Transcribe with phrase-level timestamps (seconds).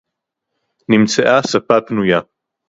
[0.89, 2.19] נמצאה ספה פנויה.